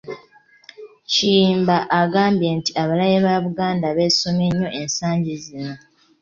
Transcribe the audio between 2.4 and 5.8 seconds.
nti abalabe ba Buganda beesomye nnyo ensangi zino.